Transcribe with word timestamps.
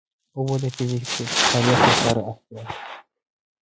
اوبه 0.37 0.55
د 0.61 0.65
فزیکي 0.75 1.07
فعالیت 1.31 1.79
لپاره 1.87 2.21
اړتیا 2.29 2.57
ده 2.65 2.65